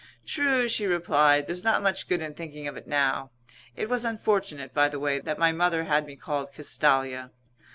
"True," 0.25 0.67
she 0.67 0.87
replied. 0.87 1.45
"There's 1.45 1.63
not 1.63 1.83
much 1.83 2.09
good 2.09 2.23
in 2.23 2.33
thinking 2.33 2.67
of 2.67 2.75
it 2.75 2.87
now. 2.87 3.29
It 3.75 3.87
was 3.87 4.03
unfortunate, 4.03 4.73
by 4.73 4.89
the 4.89 4.99
way, 4.99 5.19
that 5.19 5.37
my 5.37 5.51
mother 5.51 5.83
had 5.83 6.07
me 6.07 6.15
called 6.15 6.51
Castalia." 6.51 7.29